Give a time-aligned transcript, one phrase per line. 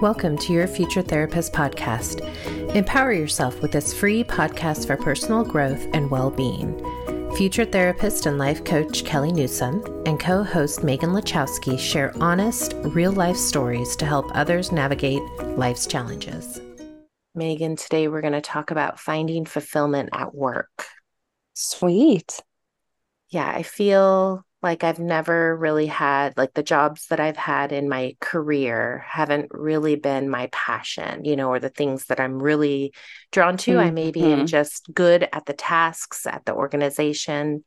[0.00, 2.20] Welcome to your Future Therapist podcast.
[2.74, 6.76] Empower yourself with this free podcast for personal growth and well being.
[7.36, 13.12] Future therapist and life coach Kelly Newsom and co host Megan Lachowski share honest, real
[13.12, 15.22] life stories to help others navigate
[15.56, 16.60] life's challenges.
[17.34, 20.86] Megan, today we're going to talk about finding fulfillment at work.
[21.54, 22.40] Sweet.
[23.30, 27.88] Yeah, I feel like I've never really had, like, the jobs that I've had in
[27.88, 32.92] my career haven't really been my passion, you know, or the things that I'm really
[33.32, 33.72] drawn to.
[33.72, 33.80] Mm-hmm.
[33.80, 37.64] I maybe am just good at the tasks, at the organization.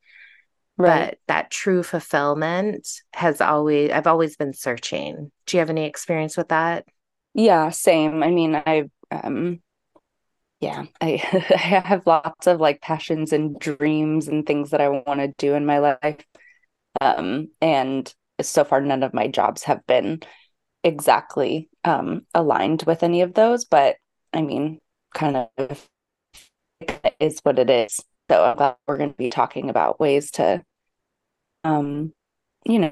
[0.77, 1.09] Right.
[1.09, 5.31] But that true fulfillment has always, I've always been searching.
[5.45, 6.85] Do you have any experience with that?
[7.33, 8.23] Yeah, same.
[8.23, 9.61] I mean, I, um,
[10.61, 15.19] yeah, I, I have lots of like passions and dreams and things that I want
[15.19, 16.25] to do in my life.
[17.01, 20.21] Um, and so far, none of my jobs have been
[20.83, 23.65] exactly um, aligned with any of those.
[23.65, 23.97] But
[24.33, 24.79] I mean,
[25.13, 25.87] kind of
[27.19, 27.99] is what it is.
[28.29, 30.63] So about, we're going to be talking about ways to,
[31.63, 32.13] um,
[32.65, 32.91] you know,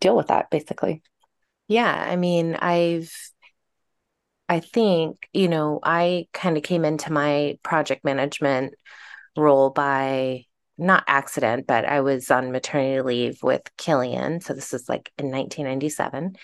[0.00, 1.02] deal with that basically.
[1.68, 3.12] Yeah, I mean, I've
[4.48, 8.74] I think, you know, I kind of came into my project management
[9.36, 10.44] role by
[10.78, 14.40] not accident, but I was on maternity leave with Killian.
[14.40, 16.36] So this is like in 1997.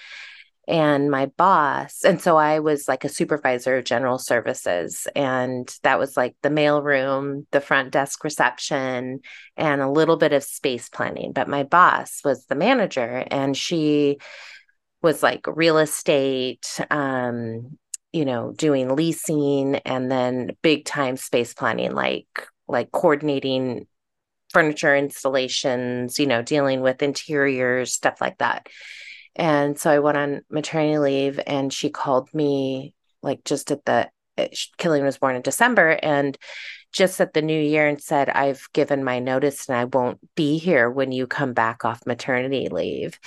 [0.68, 5.08] And my boss, and so I was like a supervisor of general services.
[5.16, 9.20] And that was like the mail room, the front desk reception,
[9.56, 11.32] and a little bit of space planning.
[11.32, 14.18] But my boss was the manager, and she
[15.02, 17.76] was like real estate, um,
[18.12, 23.88] you know, doing leasing and then big time space planning, like like coordinating
[24.52, 28.68] furniture installations, you know, dealing with interiors, stuff like that.
[29.34, 34.10] And so I went on maternity leave and she called me like just at the
[34.36, 36.36] eh, Killian was born in December and
[36.92, 40.58] just at the new year and said, I've given my notice and I won't be
[40.58, 43.18] here when you come back off maternity leave.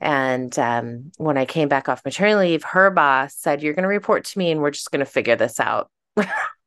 [0.00, 3.88] And um, when I came back off maternity leave, her boss said, You're going to
[3.88, 5.90] report to me and we're just going to figure this out.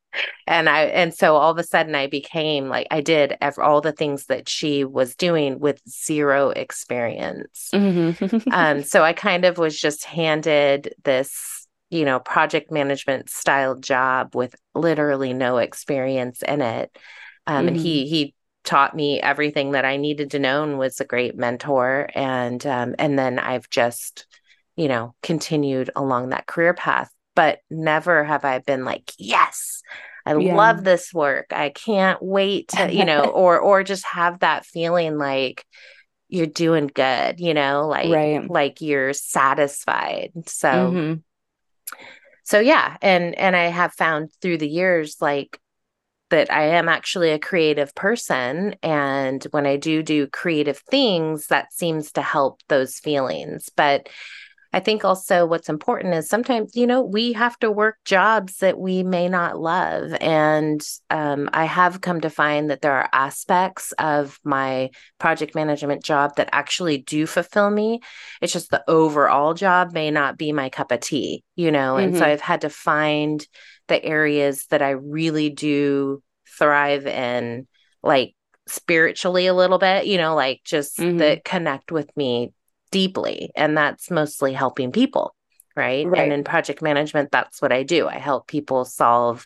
[0.48, 3.92] and I and so all of a sudden I became like I did all the
[3.92, 7.70] things that she was doing with zero experience.
[7.74, 8.50] Mm-hmm.
[8.52, 14.36] um, so I kind of was just handed this, you know, project management style job
[14.36, 16.96] with literally no experience in it.
[17.48, 17.68] Um, mm-hmm.
[17.70, 21.36] And he he taught me everything that I needed to know and was a great
[21.36, 22.10] mentor.
[22.16, 24.26] And um, and then I've just,
[24.76, 29.82] you know, continued along that career path but never have I been like, yes,
[30.26, 30.56] I yeah.
[30.56, 31.48] love this work.
[31.52, 35.66] I can't wait to, you know, or or just have that feeling like
[36.30, 38.50] you're doing good, you know, like right.
[38.50, 40.32] like you're satisfied.
[40.48, 41.14] So mm-hmm.
[42.44, 45.60] so yeah, and and I have found through the years like
[46.30, 51.72] that I am actually a creative person and when I do do creative things that
[51.72, 53.70] seems to help those feelings.
[53.76, 54.10] But
[54.74, 58.80] I think also what's important is sometimes, you know, we have to work jobs that
[58.80, 60.16] we may not love.
[60.20, 64.90] And um, I have come to find that there are aspects of my
[65.20, 68.00] project management job that actually do fulfill me.
[68.42, 71.98] It's just the overall job may not be my cup of tea, you know?
[71.98, 72.20] And mm-hmm.
[72.20, 73.46] so I've had to find
[73.88, 76.24] the areas that I really do
[76.58, 77.68] thrive in,
[78.02, 78.34] like
[78.68, 81.18] spiritually a little bit, you know, like just mm-hmm.
[81.18, 82.54] that connect with me
[82.94, 85.36] deeply and that's mostly helping people
[85.76, 86.08] right?
[86.08, 86.22] right?
[86.22, 89.46] and in project management that's what i do i help people solve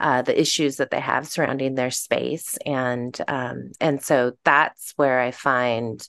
[0.00, 5.20] uh, the issues that they have surrounding their space and um, and so that's where
[5.20, 6.08] i find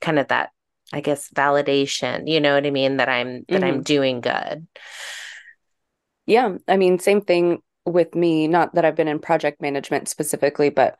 [0.00, 0.50] kind of that
[0.92, 3.64] i guess validation you know what i mean that i'm that mm-hmm.
[3.64, 4.66] i'm doing good
[6.26, 10.70] yeah i mean same thing with me not that i've been in project management specifically
[10.70, 10.96] but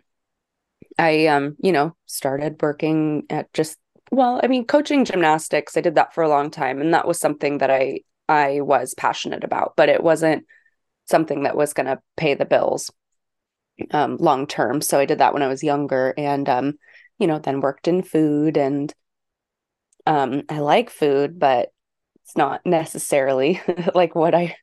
[0.99, 3.79] i um you know started working at just
[4.13, 7.19] well, I mean, coaching gymnastics, I did that for a long time and that was
[7.19, 10.47] something that I I was passionate about, but it wasn't
[11.07, 12.91] something that was going to pay the bills
[13.91, 14.83] um long term.
[14.83, 16.75] So I did that when I was younger and um
[17.19, 18.93] you know, then worked in food and
[20.07, 21.71] um I like food, but
[22.25, 23.63] it's not necessarily
[23.95, 24.57] like what I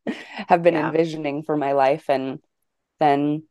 [0.47, 0.87] have been yeah.
[0.87, 2.39] envisioning for my life and
[2.99, 3.43] then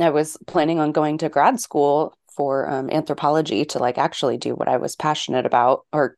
[0.00, 4.54] I was planning on going to grad school for um, anthropology to like actually do
[4.54, 6.16] what I was passionate about or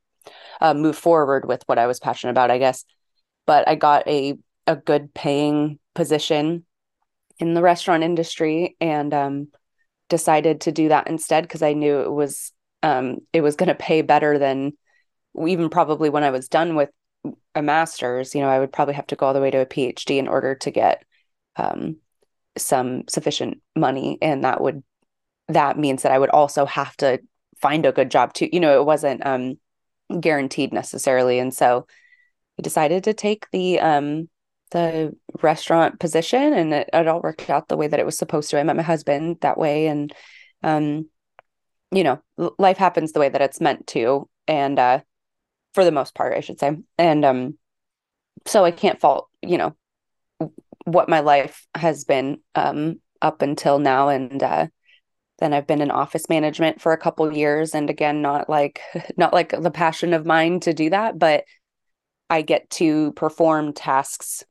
[0.60, 2.84] uh, move forward with what I was passionate about, I guess.
[3.46, 6.64] But I got a a good paying position
[7.38, 9.48] in the restaurant industry and um,
[10.08, 12.52] decided to do that instead because I knew it was
[12.82, 14.72] um, it was going to pay better than
[15.46, 16.90] even probably when I was done with
[17.54, 19.66] a master's, you know, I would probably have to go all the way to a
[19.66, 21.04] PhD in order to get
[21.56, 21.96] um,
[22.56, 24.18] some sufficient money.
[24.22, 24.82] And that would,
[25.54, 27.20] that means that I would also have to
[27.60, 28.48] find a good job too.
[28.52, 29.58] You know, it wasn't um,
[30.20, 31.38] guaranteed necessarily.
[31.38, 31.86] And so
[32.58, 34.28] I decided to take the, um,
[34.70, 38.50] the restaurant position and it, it all worked out the way that it was supposed
[38.50, 38.60] to.
[38.60, 40.12] I met my husband that way and,
[40.62, 41.08] um,
[41.90, 42.22] you know,
[42.58, 44.28] life happens the way that it's meant to.
[44.46, 45.00] And, uh,
[45.74, 46.76] for the most part, I should say.
[46.98, 47.58] And um,
[48.46, 49.76] so I can't fault, you know,
[50.84, 54.08] what my life has been um, up until now.
[54.08, 54.66] And uh,
[55.40, 58.80] then I've been in office management for a couple years, and again, not like
[59.16, 61.44] not like the passion of mine to do that, but
[62.28, 64.44] I get to perform tasks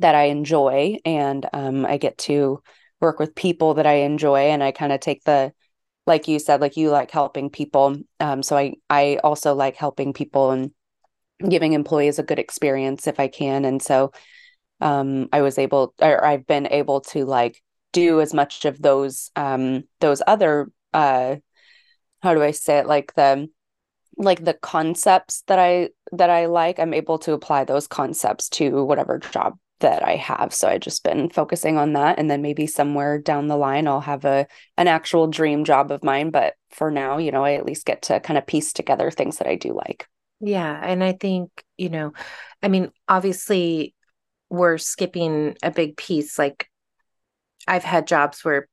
[0.00, 2.62] that I enjoy, and um, I get to
[3.00, 5.52] work with people that I enjoy, and I kind of take the
[6.06, 7.96] like you said, like you like helping people.
[8.20, 10.72] Um, so I I also like helping people and
[11.48, 13.64] giving employees a good experience if I can.
[13.64, 14.12] And so
[14.80, 17.62] um, I was able, or I've been able to like
[17.92, 21.36] do as much of those um, those other uh,
[22.22, 23.48] how do I say it like the
[24.16, 26.78] like the concepts that I that I like.
[26.78, 30.52] I'm able to apply those concepts to whatever job that I have.
[30.52, 34.00] So I just been focusing on that and then maybe somewhere down the line I'll
[34.00, 34.46] have a
[34.76, 38.02] an actual dream job of mine, but for now, you know, I at least get
[38.02, 40.06] to kind of piece together things that I do like.
[40.40, 42.12] Yeah, and I think, you know,
[42.62, 43.94] I mean, obviously
[44.48, 46.69] we're skipping a big piece like
[47.66, 48.68] I've had jobs where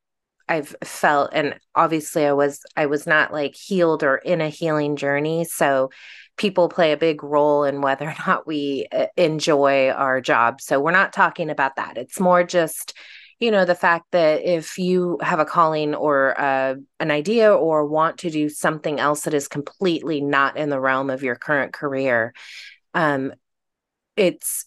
[0.50, 4.96] I've felt and obviously I was I was not like healed or in a healing
[4.96, 5.44] journey.
[5.44, 5.90] So
[6.38, 10.62] people play a big role in whether or not we uh, enjoy our job.
[10.62, 11.98] So we're not talking about that.
[11.98, 12.94] It's more just
[13.40, 17.86] you know the fact that if you have a calling or uh, an idea or
[17.86, 21.72] want to do something else that is completely not in the realm of your current
[21.72, 22.34] career
[22.94, 23.32] um
[24.16, 24.66] it's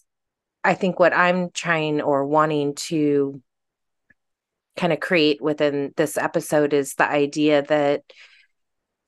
[0.63, 3.41] i think what i'm trying or wanting to
[4.77, 8.03] kind of create within this episode is the idea that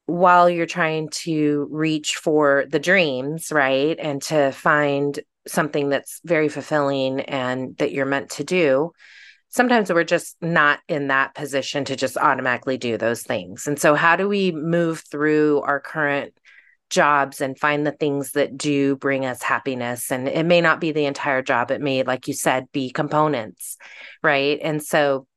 [0.06, 6.50] while you're trying to reach for the dreams, right, and to find something that's very
[6.50, 8.92] fulfilling and that you're meant to do,
[9.50, 13.68] sometimes we're just not in that position to just automatically do those things.
[13.68, 16.34] And so, how do we move through our current
[16.90, 20.12] jobs and find the things that do bring us happiness?
[20.12, 23.78] And it may not be the entire job, it may, like you said, be components,
[24.22, 24.60] right?
[24.62, 25.28] And so,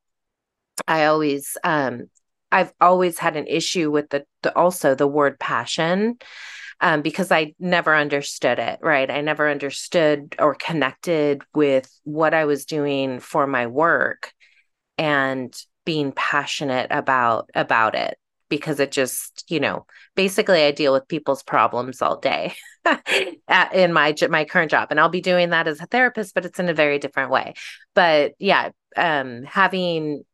[0.87, 2.09] I always um
[2.53, 6.19] I've always had an issue with the, the also the word passion
[6.81, 9.11] um, because I never understood it, right?
[9.11, 14.33] I never understood or connected with what I was doing for my work
[14.99, 18.19] and being passionate about about it
[18.49, 22.55] because it just, you know, basically I deal with people's problems all day
[23.73, 26.59] in my my current job and I'll be doing that as a therapist but it's
[26.61, 27.55] in a very different way.
[27.95, 30.25] But yeah, um having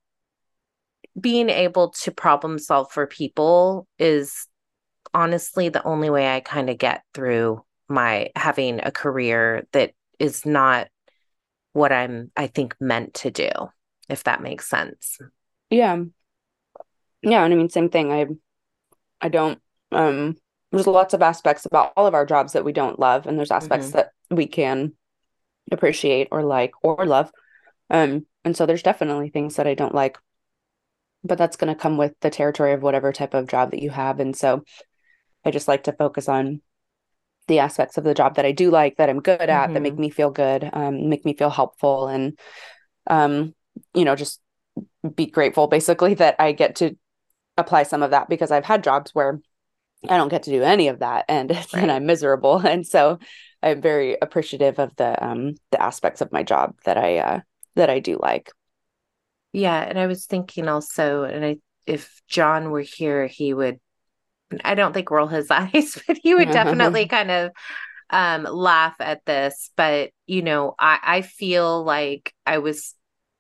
[1.19, 4.47] being able to problem solve for people is
[5.15, 10.47] honestly the only way I kind of get through my having a career that is
[10.47, 10.89] not
[11.73, 13.51] what I'm I think meant to do
[14.09, 15.19] if that makes sense.
[15.71, 16.03] Yeah.
[17.23, 18.13] Yeah, and I mean same thing.
[18.13, 18.27] I
[19.21, 19.61] I don't
[19.91, 20.37] um
[20.71, 23.51] there's lots of aspects about all of our jobs that we don't love and there's
[23.51, 23.99] aspects mm-hmm.
[23.99, 24.93] that we can
[25.71, 27.31] appreciate or like or love.
[27.91, 30.19] Um and so there's definitely things that I don't like
[31.25, 33.91] but that's going to come with the territory of whatever type of job that you
[33.91, 34.21] have.
[34.21, 34.65] And so
[35.45, 36.61] I just like to focus on
[37.49, 39.75] the aspects of the job that I do like, that I'm good at, mm-hmm.
[39.75, 40.03] that make mm-hmm.
[40.03, 42.39] me feel good, um, make me feel helpful, and
[43.09, 43.55] um,
[43.95, 44.41] you know, just
[45.15, 46.97] be grateful basically that I get to
[47.57, 49.41] apply some of that because I've had jobs where
[50.09, 51.75] I don't get to do any of that and right.
[51.75, 52.59] and I'm miserable.
[52.65, 53.19] And so
[53.63, 57.41] I'm very appreciative of the um the aspects of my job that I uh
[57.77, 58.51] that I do like.
[59.53, 61.57] Yeah, and I was thinking also, and I
[61.87, 63.81] if John were here, he would
[64.65, 67.53] I don't think roll his eyes, but he would definitely kind of
[68.11, 69.71] um laugh at this.
[69.77, 72.95] But you know, I, I feel like I was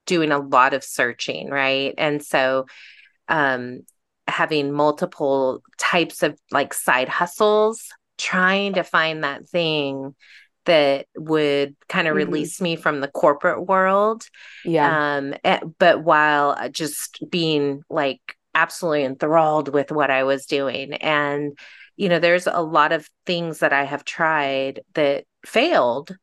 [0.07, 1.95] doing a lot of searching, right?
[1.99, 2.67] And so
[3.29, 3.81] um
[4.29, 7.89] having multiple types of like side hustles,
[8.19, 10.15] trying to find that thing
[10.65, 12.31] that would kind of mm-hmm.
[12.31, 14.27] release me from the corporate world.
[14.65, 15.17] Yeah.
[15.17, 20.95] Um, eh, but while just being like absolutely enthralled with what I was doing.
[20.95, 21.59] And,
[21.97, 26.17] you know, there's a lot of things that I have tried that failed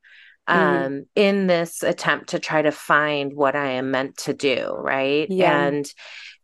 [0.47, 0.59] mm-hmm.
[0.59, 1.05] um, mm.
[1.15, 4.73] in this attempt to try to find what I am meant to do.
[4.77, 5.29] Right.
[5.29, 5.59] Yeah.
[5.65, 5.91] And,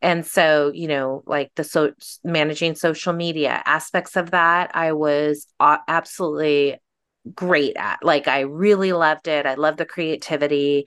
[0.02, 5.48] and so, you know, like the so managing social media aspects of that, I was
[5.60, 6.78] absolutely
[7.34, 8.03] great at.
[8.03, 9.46] Like I really loved it.
[9.46, 10.86] I loved the creativity.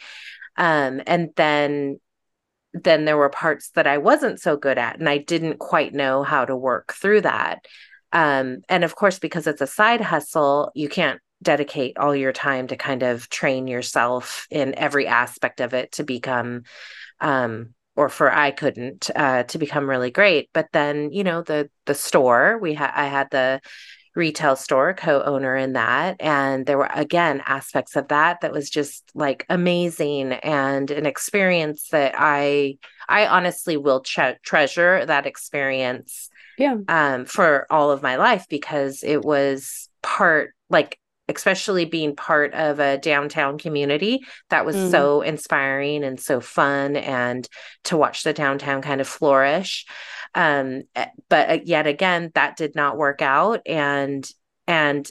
[0.57, 2.00] Um, and then
[2.75, 6.23] then there were parts that I wasn't so good at and I didn't quite know
[6.23, 7.64] how to work through that.
[8.12, 12.66] Um, and of course, because it's a side hustle, you can't dedicate all your time
[12.66, 16.62] to kind of train yourself in every aspect of it to become
[17.21, 20.50] um, or for I couldn't uh, to become really great.
[20.52, 23.61] But then, you know, the the store we had, I had the
[24.15, 26.17] retail store co-owner in that.
[26.21, 31.88] And there were again aspects of that that was just like amazing and an experience
[31.88, 32.77] that i
[33.09, 36.77] i honestly will tre- treasure that experience yeah.
[36.88, 40.99] um for all of my life because it was part like
[41.31, 44.91] especially being part of a downtown community that was mm-hmm.
[44.91, 47.49] so inspiring and so fun and
[47.85, 49.85] to watch the downtown kind of flourish
[50.35, 53.61] um, eh, but uh, yet again, that did not work out.
[53.67, 54.29] And,
[54.67, 55.09] and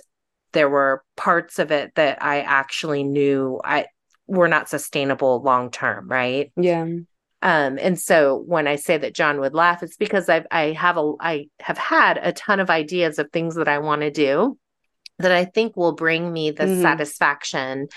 [0.54, 3.88] there were parts of it that I actually knew I
[4.28, 6.08] were not sustainable long term.
[6.08, 6.52] Right.
[6.56, 6.86] Yeah.
[7.42, 10.98] Um, and so when I say that John would laugh, it's because I've I have
[10.98, 14.58] a I have had a ton of ideas of things that I want to do
[15.20, 16.82] that I think will bring me the mm-hmm.
[16.82, 17.88] satisfaction.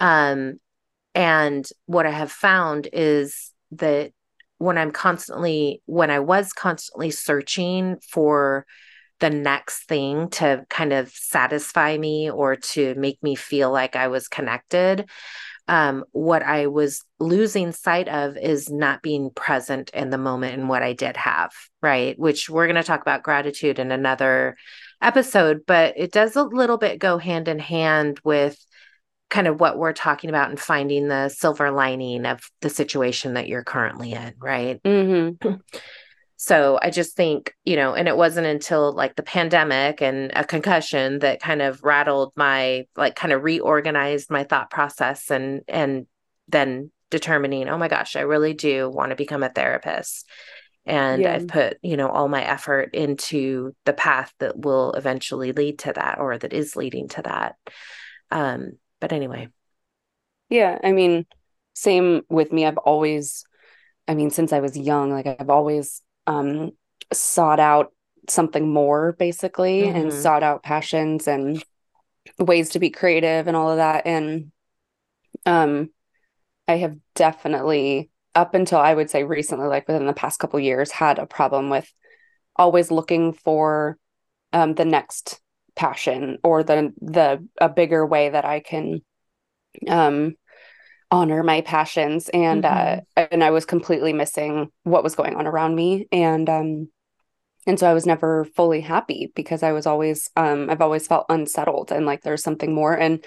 [0.00, 0.54] Um,
[1.14, 4.12] and what I have found is that
[4.58, 8.66] when I'm constantly, when I was constantly searching for
[9.20, 14.08] the next thing to kind of satisfy me or to make me feel like I
[14.08, 15.08] was connected,
[15.68, 20.68] um, what I was losing sight of is not being present in the moment and
[20.68, 22.18] what I did have, right?
[22.18, 24.56] Which we're going to talk about gratitude in another
[25.02, 28.58] episode, but it does a little bit go hand in hand with
[29.30, 33.48] kind of what we're talking about and finding the silver lining of the situation that
[33.48, 34.82] you're currently in, right?
[34.82, 35.54] Mm-hmm.
[36.40, 40.44] So I just think, you know, and it wasn't until like the pandemic and a
[40.44, 46.06] concussion that kind of rattled my like kind of reorganized my thought process and and
[46.46, 50.28] then determining, oh my gosh, I really do want to become a therapist.
[50.86, 51.34] And yeah.
[51.34, 55.92] I've put, you know, all my effort into the path that will eventually lead to
[55.92, 57.56] that or that is leading to that.
[58.30, 59.48] Um, but anyway.
[60.48, 60.78] Yeah.
[60.82, 61.26] I mean,
[61.74, 62.66] same with me.
[62.66, 63.44] I've always,
[64.06, 66.72] I mean, since I was young, like I've always um,
[67.12, 67.92] sought out
[68.28, 69.96] something more basically mm-hmm.
[69.96, 71.62] and sought out passions and
[72.38, 74.06] ways to be creative and all of that.
[74.06, 74.52] And
[75.46, 75.90] um,
[76.66, 80.90] I have definitely, up until I would say recently, like within the past couple years,
[80.90, 81.92] had a problem with
[82.56, 83.98] always looking for
[84.52, 85.40] um, the next
[85.78, 89.00] passion or the the a bigger way that I can
[89.88, 90.34] um
[91.08, 93.00] honor my passions and uh, mm-hmm.
[93.16, 96.08] uh and I was completely missing what was going on around me.
[96.10, 96.88] And um
[97.64, 101.26] and so I was never fully happy because I was always um I've always felt
[101.28, 102.98] unsettled and like there's something more.
[102.98, 103.24] And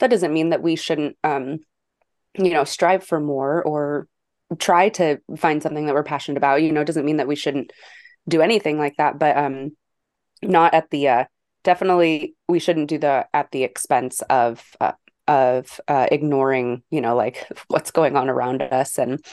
[0.00, 1.60] that doesn't mean that we shouldn't um
[2.36, 4.08] you know strive for more or
[4.58, 6.62] try to find something that we're passionate about.
[6.62, 7.72] You know doesn't mean that we shouldn't
[8.28, 9.70] do anything like that but um
[10.42, 11.24] not at the uh
[11.64, 14.92] definitely we shouldn't do that at the expense of uh,
[15.28, 18.98] of uh, ignoring you know like what's going on around us.
[18.98, 19.24] And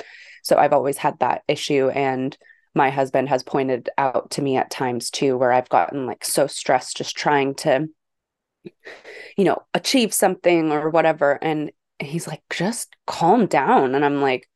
[0.43, 1.89] so i've always had that issue.
[1.89, 2.37] And
[2.75, 6.47] my husband has pointed out to me at times too where i've gotten like so
[6.47, 7.87] stressed just trying to
[9.37, 11.39] you know achieve something or whatever.
[11.41, 13.95] And he's like just calm down.
[13.95, 14.47] And i'm like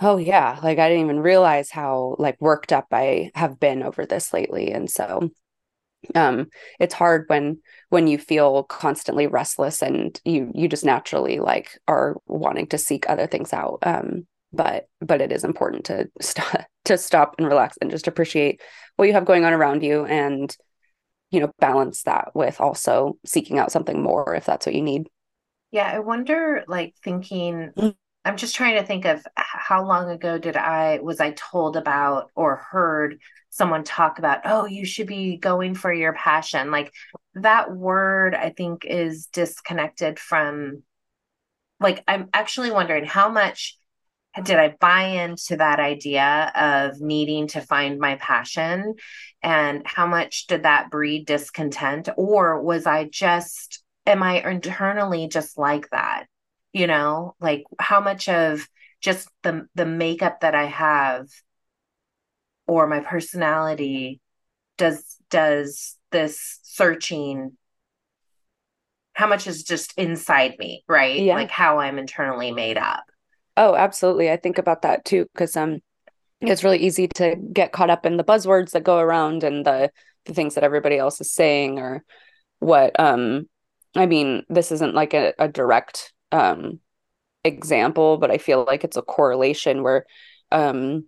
[0.00, 0.58] oh yeah.
[0.62, 4.72] Like i didn't even realize how like worked up i have been over this lately.
[4.72, 5.30] And so
[6.14, 6.46] um
[6.78, 7.58] it's hard when
[7.88, 13.08] when you feel constantly restless and you you just naturally like are wanting to seek
[13.08, 17.76] other things out um but but it is important to stop to stop and relax
[17.80, 18.60] and just appreciate
[18.96, 20.56] what you have going on around you and
[21.30, 25.08] you know balance that with also seeking out something more if that's what you need
[25.72, 27.94] yeah i wonder like thinking mm.
[28.26, 32.32] I'm just trying to think of how long ago did I was I told about
[32.34, 36.72] or heard someone talk about, oh, you should be going for your passion.
[36.72, 36.92] Like
[37.34, 40.82] that word, I think, is disconnected from,
[41.78, 43.78] like, I'm actually wondering how much
[44.42, 48.94] did I buy into that idea of needing to find my passion?
[49.40, 52.08] And how much did that breed discontent?
[52.16, 56.26] Or was I just, am I internally just like that?
[56.76, 58.68] You know like how much of
[59.00, 61.26] just the the makeup that i have
[62.66, 64.20] or my personality
[64.76, 67.56] does does this searching
[69.14, 71.18] how much is just inside me right?
[71.18, 71.34] Yeah.
[71.36, 73.04] like how i'm internally made up.
[73.56, 74.30] Oh absolutely.
[74.30, 75.78] I think about that too because um
[76.42, 79.90] it's really easy to get caught up in the buzzwords that go around and the
[80.26, 82.04] the things that everybody else is saying or
[82.58, 83.48] what um
[83.94, 86.80] I mean, this isn't like a, a direct um,
[87.44, 90.06] example, but I feel like it's a correlation where
[90.52, 91.04] um,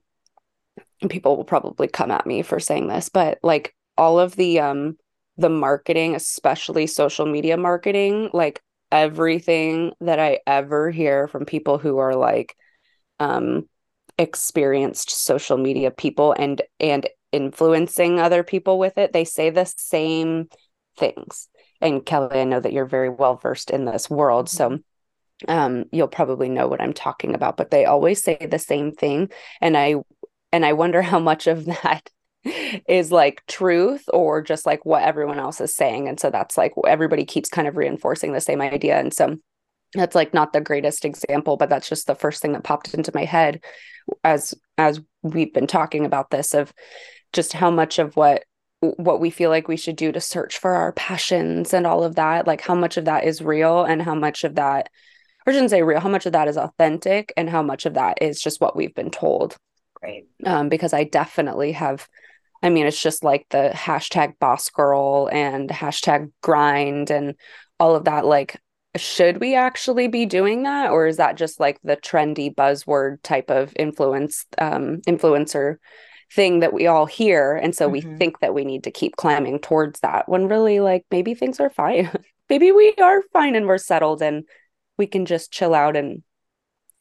[1.08, 4.97] people will probably come at me for saying this, but like all of the um
[5.37, 11.99] the marketing, especially social media marketing, like everything that I ever hear from people who
[11.99, 12.56] are like
[13.20, 13.68] um
[14.18, 20.49] experienced social media people and and influencing other people with it, they say the same
[20.97, 21.49] things.
[21.80, 24.82] And Kelly, I know that you're very well versed in this world, so mm-hmm.
[25.47, 29.30] Um you'll probably know what I'm talking about, but they always say the same thing
[29.61, 29.97] and I
[30.52, 32.11] and I wonder how much of that
[32.88, 36.09] is like truth or just like what everyone else is saying.
[36.09, 38.99] And so that's like everybody keeps kind of reinforcing the same idea.
[38.99, 39.37] And so
[39.95, 43.12] that's like not the greatest example, but that's just the first thing that popped into
[43.14, 43.62] my head
[44.25, 46.73] as as we've been talking about this of
[47.33, 48.45] just how much of what
[48.80, 52.14] what we feel like we should do to search for our passions and all of
[52.14, 54.88] that like how much of that is real and how much of that
[55.49, 58.19] I shouldn't say real how much of that is authentic and how much of that
[58.21, 59.57] is just what we've been told
[60.02, 60.26] Right.
[60.45, 62.09] Um, because I definitely have,
[62.62, 67.35] I mean, it's just like the hashtag boss girl and hashtag grind and
[67.81, 68.25] all of that.
[68.25, 68.61] Like,
[68.97, 70.90] should we actually be doing that?
[70.90, 75.76] Or is that just like the trendy buzzword type of influence, um, influencer
[76.33, 77.55] thing that we all hear?
[77.57, 78.11] And so mm-hmm.
[78.11, 81.61] we think that we need to keep climbing towards that when really, like, maybe things
[81.61, 82.11] are fine.
[82.49, 84.45] maybe we are fine and we're settled and
[84.99, 86.23] we can just chill out and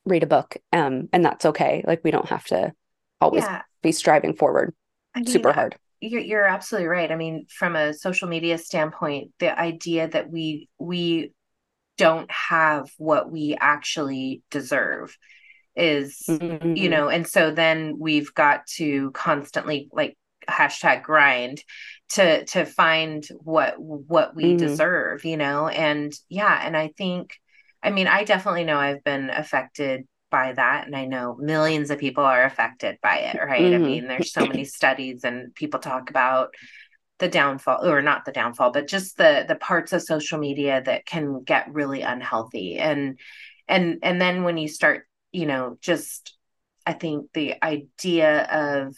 [0.05, 2.71] read a book um and that's okay like we don't have to
[3.19, 3.63] always yeah.
[3.81, 4.73] be striving forward
[5.13, 9.31] I mean, super hard you're, you're absolutely right i mean from a social media standpoint
[9.39, 11.33] the idea that we we
[11.97, 15.17] don't have what we actually deserve
[15.75, 16.75] is mm-hmm.
[16.75, 20.17] you know and so then we've got to constantly like
[20.49, 21.61] hashtag grind
[22.09, 24.57] to to find what what we mm-hmm.
[24.57, 27.37] deserve you know and yeah and i think
[27.83, 31.99] i mean i definitely know i've been affected by that and i know millions of
[31.99, 33.83] people are affected by it right mm-hmm.
[33.83, 36.53] i mean there's so many studies and people talk about
[37.19, 41.05] the downfall or not the downfall but just the the parts of social media that
[41.05, 43.17] can get really unhealthy and
[43.67, 46.35] and and then when you start you know just
[46.85, 48.95] i think the idea of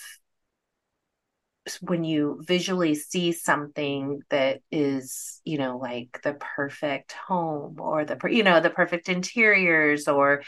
[1.82, 8.17] when you visually see something that is you know like the perfect home or the
[8.30, 10.41] you know the perfect interiors or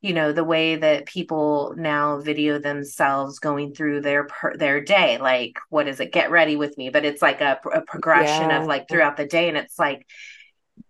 [0.00, 5.18] you know the way that people now video themselves going through their per, their day
[5.18, 8.60] like what is it get ready with me but it's like a, a progression yeah.
[8.60, 10.06] of like throughout the day and it's like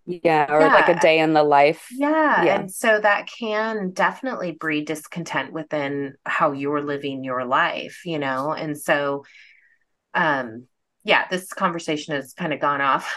[0.07, 0.75] yeah or yeah.
[0.75, 2.43] like a day in the life yeah.
[2.43, 8.19] yeah and so that can definitely breed discontent within how you're living your life you
[8.19, 9.25] know and so
[10.15, 10.67] um
[11.05, 13.15] yeah this conversation has kind of gone off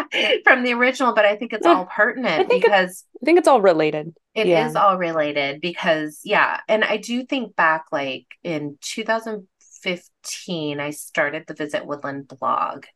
[0.44, 4.14] from the original, but I think it's all pertinent because I think it's all related.
[4.34, 4.68] It yeah.
[4.68, 11.44] is all related because yeah, and I do think back like in 2015 I started
[11.46, 12.86] the Visit Woodland blog.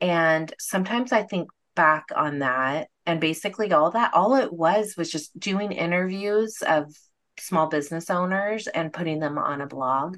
[0.00, 5.10] And sometimes I think back on that and basically all that all it was was
[5.10, 6.92] just doing interviews of
[7.38, 10.16] small business owners and putting them on a blog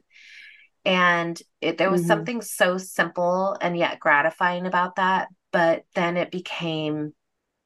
[0.84, 2.08] and it, there was mm-hmm.
[2.08, 7.12] something so simple and yet gratifying about that but then it became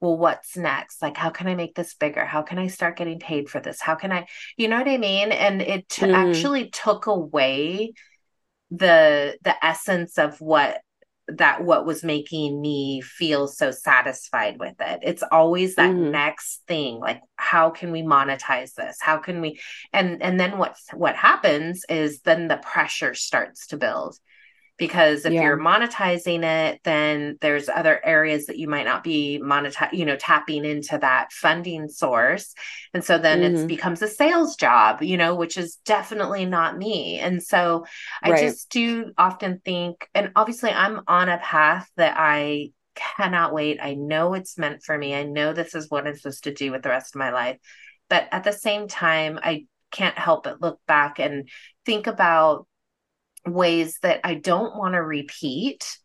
[0.01, 3.19] well what's next like how can i make this bigger how can i start getting
[3.19, 4.27] paid for this how can i
[4.57, 6.15] you know what i mean and it t- mm.
[6.15, 7.93] actually took away
[8.71, 10.81] the the essence of what
[11.29, 15.01] that what was making me feel so satisfied with it.
[15.03, 16.11] It's always that mm.
[16.11, 18.99] next thing like how can we monetize this?
[19.01, 19.61] How can we
[19.93, 24.17] and and then what what happens is then the pressure starts to build
[24.79, 25.43] because if yeah.
[25.43, 30.17] you're monetizing it then there's other areas that you might not be monetize you know
[30.17, 32.55] tapping into that funding source
[32.93, 33.65] and so then mm-hmm.
[33.65, 37.85] it becomes a sales job you know which is definitely not me and so
[38.23, 38.41] i right.
[38.41, 43.95] just do often think and obviously i'm on a path that i cannot wait i
[43.95, 46.83] know it's meant for me i know this is what i'm supposed to do with
[46.83, 47.59] the rest of my life
[48.09, 51.49] but at the same time i can't help but look back and
[51.85, 52.67] think about
[53.47, 55.99] ways that I don't want to repeat,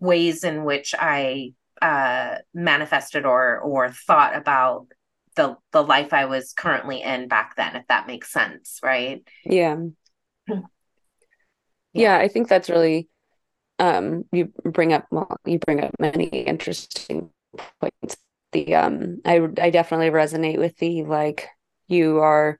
[0.00, 4.88] ways in which I uh, manifested or or thought about
[5.36, 9.22] the the life I was currently in back then, if that makes sense, right?
[9.44, 9.76] Yeah.
[10.48, 10.60] yeah.
[11.92, 13.08] Yeah, I think that's really
[13.78, 17.30] um you bring up well, you bring up many interesting
[17.80, 18.16] points.
[18.52, 21.48] The um I I definitely resonate with the like
[21.88, 22.58] you are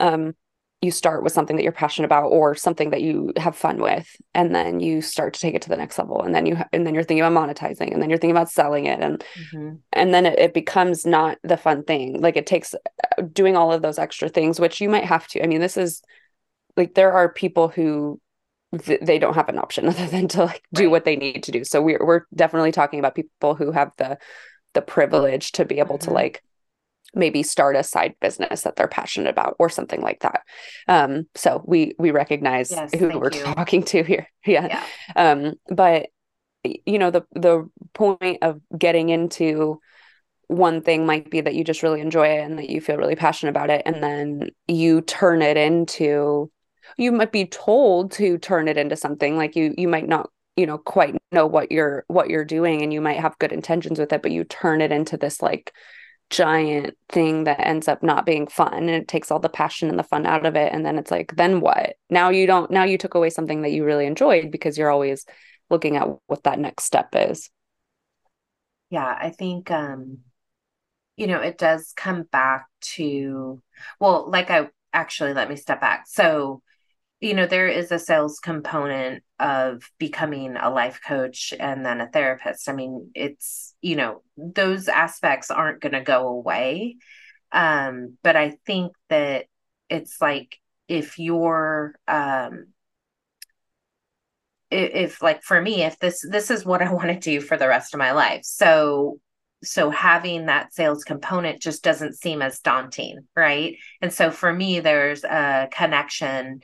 [0.00, 0.34] um
[0.80, 4.08] you start with something that you're passionate about or something that you have fun with
[4.34, 6.86] and then you start to take it to the next level and then you and
[6.86, 9.74] then you're thinking about monetizing and then you're thinking about selling it and mm-hmm.
[9.92, 13.72] and then it, it, becomes not the fun thing like it takes uh, doing all
[13.72, 16.00] of those extra things which you might have to i mean this is
[16.76, 18.20] like there are people who
[18.80, 20.90] th- they don't have an option other than to like do right.
[20.90, 24.16] what they need to do so we're, we're definitely talking about people who have the
[24.74, 26.08] the privilege to be able mm-hmm.
[26.08, 26.42] to like
[27.14, 30.42] maybe start a side business that they're passionate about or something like that
[30.88, 33.42] um so we we recognize yes, who we're you.
[33.42, 34.66] talking to here yeah.
[34.66, 36.08] yeah um but
[36.64, 39.80] you know the the point of getting into
[40.48, 43.16] one thing might be that you just really enjoy it and that you feel really
[43.16, 46.50] passionate about it and then you turn it into
[46.96, 50.66] you might be told to turn it into something like you you might not you
[50.66, 54.12] know quite know what you're what you're doing and you might have good intentions with
[54.12, 55.72] it but you turn it into this like
[56.30, 59.98] giant thing that ends up not being fun and it takes all the passion and
[59.98, 61.96] the fun out of it and then it's like then what?
[62.10, 65.24] Now you don't now you took away something that you really enjoyed because you're always
[65.70, 67.50] looking at what that next step is.
[68.90, 70.18] Yeah i think um
[71.16, 73.60] you know it does come back to
[74.00, 76.04] well like i actually let me step back.
[76.06, 76.62] So
[77.20, 82.08] you know there is a sales component of becoming a life coach and then a
[82.08, 82.68] therapist.
[82.68, 86.96] I mean it's you know those aspects aren't going to go away.
[87.50, 89.46] Um but i think that
[89.88, 92.66] it's like if you're um
[94.70, 97.56] if, if like for me if this this is what i want to do for
[97.56, 98.42] the rest of my life.
[98.44, 99.18] So
[99.64, 103.76] so having that sales component just doesn't seem as daunting right?
[104.00, 106.60] And so for me there's a connection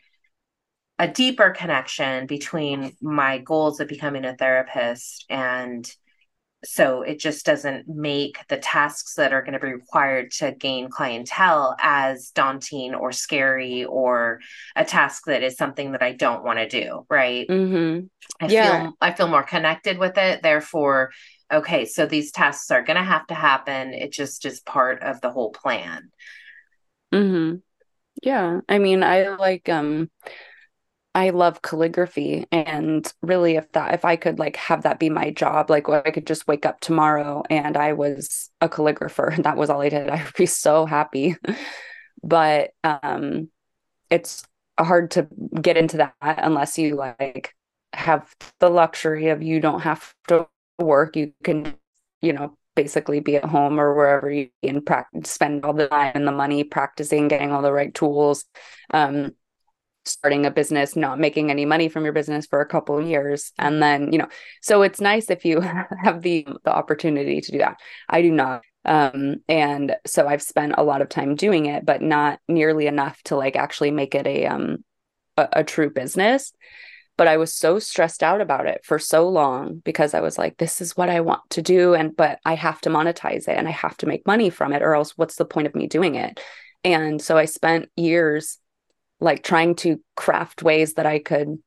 [0.99, 5.91] a deeper connection between my goals of becoming a therapist and
[6.65, 10.89] so it just doesn't make the tasks that are going to be required to gain
[10.89, 14.41] clientele as daunting or scary or
[14.75, 17.07] a task that is something that I don't want to do.
[17.11, 17.47] Right.
[17.49, 18.07] Mm-hmm.
[18.41, 18.83] I yeah.
[18.83, 20.43] feel I feel more connected with it.
[20.43, 21.11] Therefore,
[21.53, 23.93] okay, so these tasks are going to have to happen.
[23.93, 26.11] It just is part of the whole plan.
[27.13, 27.57] Mm-hmm.
[28.23, 28.61] Yeah.
[28.69, 30.11] I mean, I like um
[31.14, 35.31] I love calligraphy and really if that if I could like have that be my
[35.31, 39.57] job like I could just wake up tomorrow and I was a calligrapher and that
[39.57, 40.09] was all I did.
[40.09, 41.37] I would be so happy.
[42.27, 43.50] But um
[44.11, 44.44] it's
[44.79, 45.29] hard to
[45.61, 47.55] get into that unless you like
[47.92, 50.48] have the luxury of you don't have to
[50.79, 51.16] work.
[51.16, 51.74] You can
[52.22, 56.12] you know basically be at home or wherever you and practice spend all the time
[56.14, 58.44] and the money practicing getting all the right tools.
[58.92, 59.33] Um
[60.07, 63.53] starting a business not making any money from your business for a couple of years.
[63.59, 64.29] And then you know
[64.62, 65.61] so it's nice if you
[66.03, 67.81] have the the opportunity to do that.
[68.09, 68.62] I do not.
[68.85, 73.23] Um and so i've spent a lot of time doing it but not nearly enough
[73.25, 74.85] to like actually make it a um
[75.37, 76.53] a, a true business.
[77.17, 80.57] But i was so stressed out about it for so long because i was like
[80.59, 83.69] this is what i want to do and but i have to monetize it and
[83.69, 86.17] i have to make money from it or else what's the point of me doing
[86.17, 86.40] it?
[86.83, 88.59] And so i spent years
[89.25, 91.59] like trying to craft ways that I could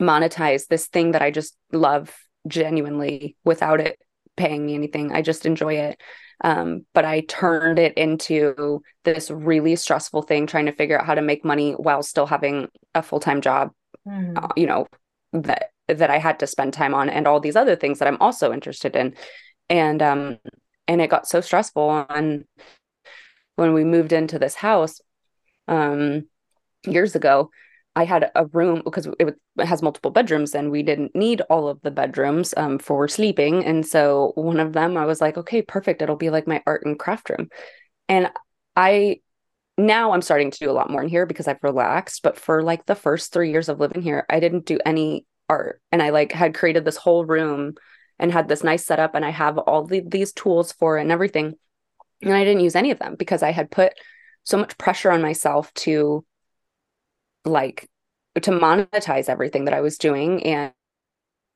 [0.00, 2.14] monetize this thing that I just love
[2.46, 3.98] genuinely without it
[4.36, 5.12] paying me anything.
[5.12, 6.00] I just enjoy it.
[6.42, 11.14] Um, but I turned it into this really stressful thing trying to figure out how
[11.14, 13.72] to make money while still having a full time job,
[14.06, 14.36] mm.
[14.36, 14.86] uh, you know,
[15.32, 18.20] that that I had to spend time on and all these other things that I'm
[18.20, 19.14] also interested in.
[19.70, 20.38] And um
[20.86, 22.44] and it got so stressful and
[23.56, 25.00] when we moved into this house
[25.68, 26.26] um
[26.86, 27.50] years ago,
[27.96, 31.80] I had a room because it, has multiple bedrooms and we didn't need all of
[31.80, 33.64] the bedrooms um, for sleeping.
[33.64, 36.02] And so one of them, I was like, okay, perfect.
[36.02, 37.48] It'll be like my art and craft room.
[38.08, 38.30] And
[38.76, 39.20] I
[39.78, 42.22] now I'm starting to do a lot more in here because I've relaxed.
[42.22, 45.80] But for like the first three years of living here, I didn't do any art.
[45.90, 47.74] And I like had created this whole room
[48.18, 51.12] and had this nice setup and I have all the, these tools for it and
[51.12, 51.54] everything.
[52.22, 53.92] And I didn't use any of them because I had put
[54.44, 56.24] so much pressure on myself to
[57.46, 57.88] like
[58.34, 60.72] to monetize everything that I was doing and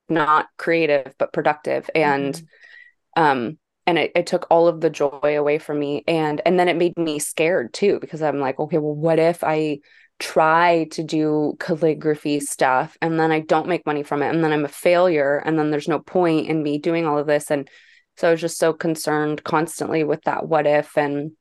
[0.09, 1.89] not creative but productive.
[1.95, 3.23] And mm-hmm.
[3.23, 6.05] um and it, it took all of the joy away from me.
[6.07, 9.45] And and then it made me scared too because i'm like okay well what if
[9.45, 9.79] i
[10.19, 14.53] try to do calligraphy stuff and then i don't make money from it and then
[14.53, 17.51] i'm a failure and then there's no point in me doing all of this?
[17.51, 17.69] And
[18.17, 21.33] so i was just so concerned constantly with that what if and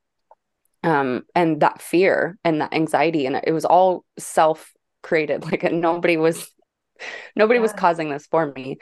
[0.83, 4.71] um and that fear and that anxiety and it was all self
[5.03, 6.51] created like nobody was
[7.35, 7.63] nobody yeah.
[7.63, 8.77] was causing this for me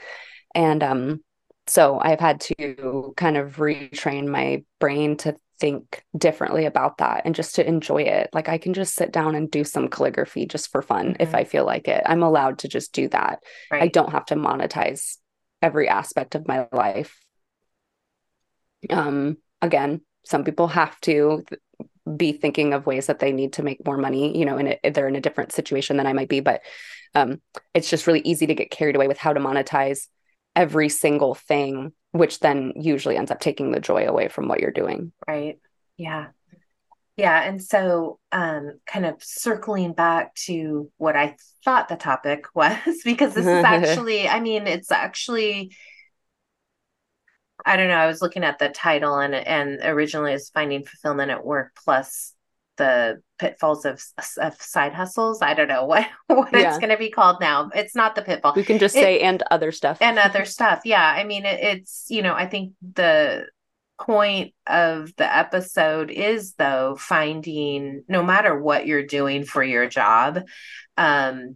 [0.56, 1.22] and um
[1.68, 7.36] so i've had to kind of retrain my brain to think differently about that and
[7.36, 8.30] just to enjoy it.
[8.34, 11.22] Like I can just sit down and do some calligraphy just for fun mm-hmm.
[11.22, 12.04] if I feel like it.
[12.06, 13.40] I'm allowed to just do that.
[13.72, 13.84] Right.
[13.84, 15.18] I don't have to monetize
[15.62, 17.18] every aspect of my life.
[18.90, 21.44] Um again, some people have to
[22.16, 25.08] be thinking of ways that they need to make more money, you know, and they're
[25.08, 26.62] in a different situation than I might be, but
[27.16, 27.42] um
[27.74, 30.08] it's just really easy to get carried away with how to monetize
[30.56, 34.72] every single thing which then usually ends up taking the joy away from what you're
[34.72, 35.12] doing.
[35.28, 35.60] Right.
[35.98, 36.28] Yeah.
[37.16, 37.42] Yeah.
[37.42, 43.34] And so, um, kind of circling back to what I thought the topic was, because
[43.34, 45.76] this is actually, I mean, it's actually,
[47.68, 47.96] I don't know.
[47.96, 52.34] I was looking at the title and and originally it's finding fulfillment at work plus
[52.78, 54.02] the pitfalls of,
[54.38, 55.42] of side hustles.
[55.42, 56.70] I don't know what what yeah.
[56.70, 57.70] it's going to be called now.
[57.76, 58.54] It's not the pitfall.
[58.56, 59.98] We can just it, say and other stuff.
[60.02, 60.82] and other stuff.
[60.86, 63.48] Yeah, I mean it, it's you know I think the
[64.00, 70.44] point of the episode is though finding no matter what you're doing for your job
[70.98, 71.56] um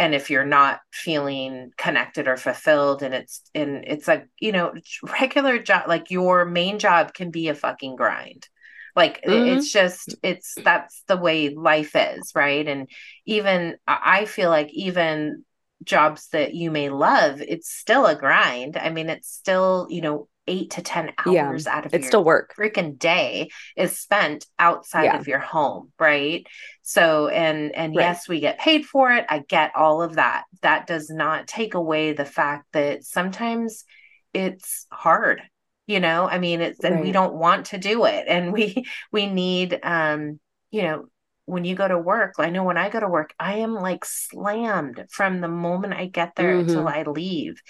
[0.00, 4.72] and if you're not feeling connected or fulfilled and it's and it's a you know
[5.20, 8.48] regular job like your main job can be a fucking grind.
[8.96, 9.58] Like mm-hmm.
[9.58, 12.66] it's just it's that's the way life is right?
[12.66, 12.88] And
[13.26, 15.44] even i feel like even
[15.84, 18.78] jobs that you may love it's still a grind.
[18.78, 22.24] I mean it's still you know eight to ten hours yeah, out of it's still
[22.24, 25.18] work freaking day is spent outside yeah.
[25.18, 26.46] of your home right
[26.82, 28.02] so and and right.
[28.02, 31.74] yes we get paid for it i get all of that that does not take
[31.74, 33.84] away the fact that sometimes
[34.32, 35.42] it's hard
[35.86, 37.04] you know i mean it's and right.
[37.04, 41.06] we don't want to do it and we we need um you know
[41.46, 44.04] when you go to work i know when i go to work i am like
[44.04, 46.68] slammed from the moment i get there mm-hmm.
[46.68, 47.60] until i leave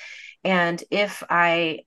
[0.45, 1.81] and if i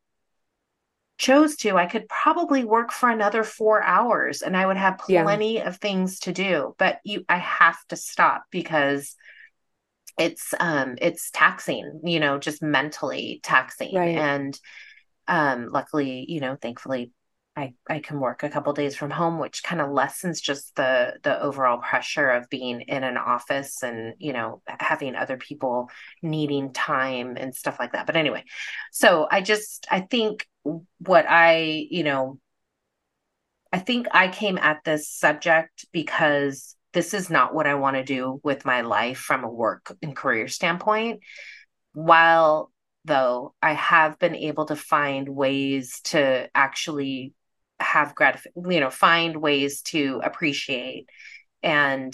[1.18, 5.56] chose to i could probably work for another 4 hours and i would have plenty
[5.56, 5.68] yeah.
[5.68, 9.16] of things to do but you i have to stop because
[10.18, 14.18] it's um it's taxing you know just mentally taxing right.
[14.18, 14.60] and
[15.28, 17.12] um luckily you know thankfully
[17.56, 21.14] I, I can work a couple days from home, which kind of lessens just the
[21.22, 25.90] the overall pressure of being in an office and you know having other people
[26.24, 28.08] needing time and stuff like that.
[28.08, 28.44] But anyway,
[28.92, 30.48] so I just I think
[30.98, 32.40] what I you know
[33.72, 38.04] I think I came at this subject because this is not what I want to
[38.04, 41.22] do with my life from a work and career standpoint.
[41.94, 42.72] While
[43.06, 47.34] though, I have been able to find ways to actually
[47.84, 51.08] have gratification, you know, find ways to appreciate
[51.62, 52.14] and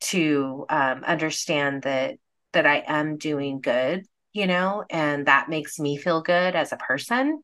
[0.00, 2.16] to um, understand that
[2.52, 6.76] that I am doing good, you know, and that makes me feel good as a
[6.76, 7.42] person.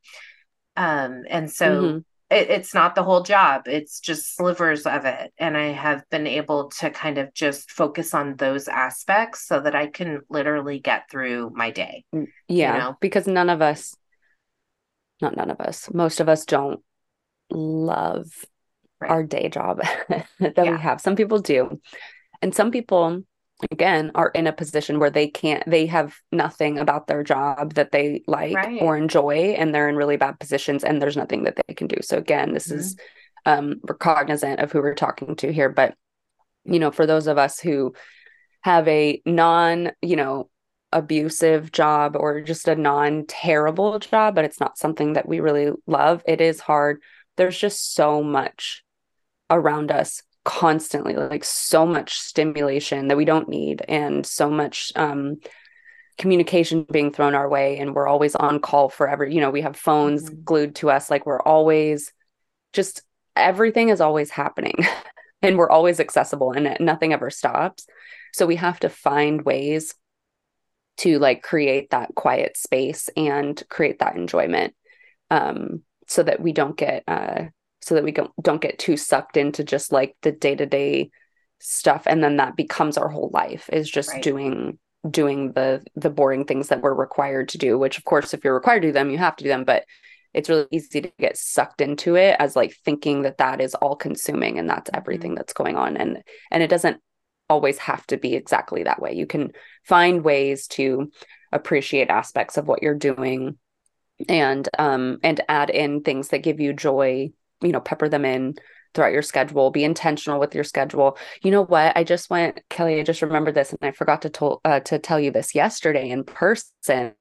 [0.77, 1.99] Um, and so mm-hmm
[2.31, 6.27] it, it's not the whole job it's just slivers of it and i have been
[6.27, 11.11] able to kind of just focus on those aspects so that i can literally get
[11.11, 12.97] through my day mm, yeah you know?
[13.01, 13.95] because none of us
[15.21, 16.81] not none of us most of us don't
[17.51, 18.27] love
[19.01, 19.11] right.
[19.11, 20.71] our day job that yeah.
[20.71, 21.81] we have some people do
[22.43, 23.23] and some people
[23.71, 27.91] again are in a position where they can't they have nothing about their job that
[27.91, 28.83] they like right.
[28.83, 31.97] or enjoy and they're in really bad positions and there's nothing that they can do
[32.01, 32.79] so again this mm-hmm.
[32.79, 32.97] is
[33.47, 35.95] um we're cognizant of who we're talking to here but
[36.65, 37.93] you know for those of us who
[38.61, 40.49] have a non you know
[40.93, 45.73] abusive job or just a non terrible job but it's not something that we really
[45.87, 47.03] love it is hard
[47.39, 48.85] there's just so much
[49.49, 55.37] around us constantly like so much stimulation that we don't need and so much um,
[56.17, 59.77] communication being thrown our way and we're always on call forever you know we have
[59.77, 60.43] phones mm-hmm.
[60.45, 62.13] glued to us like we're always
[62.73, 63.03] just
[63.37, 64.75] everything is always happening
[65.43, 67.87] and we're always accessible and nothing ever stops
[68.33, 69.95] so we have to find ways
[70.97, 74.75] to like create that quiet space and create that enjoyment
[75.31, 77.45] um, so that we don't get uh,
[77.81, 81.11] so that we don't don't get too sucked into just like the day-to-day
[81.61, 84.23] stuff and then that becomes our whole life is just right.
[84.23, 88.45] doing doing the the boring things that we're required to do which of course if
[88.45, 89.85] you're required to do them you have to do them but
[90.35, 93.97] it's really easy to get sucked into it as like thinking that that is all
[93.97, 95.37] consuming and that's everything mm-hmm.
[95.37, 97.01] that's going on and and it doesn't
[97.49, 99.51] always have to be exactly that way you can
[99.85, 101.11] find ways to
[101.51, 103.57] appreciate aspects of what you're doing
[104.29, 107.31] and um and add in things that give you joy
[107.63, 108.55] you know, pepper them in
[108.95, 109.71] throughout your schedule.
[109.71, 111.19] Be intentional with your schedule.
[111.43, 111.97] You know what?
[111.97, 113.01] I just went, Kelly.
[113.01, 116.11] I just remembered this, and I forgot to tell uh, to tell you this yesterday
[116.11, 117.15] in person.